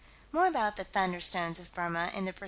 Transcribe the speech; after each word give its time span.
More 0.31 0.47
about 0.47 0.77
the 0.77 0.85
"thunderstones" 0.85 1.59
of 1.59 1.71
Burma, 1.75 2.09
in 2.15 2.25
the 2.25 2.33
_Proc. 2.33 2.37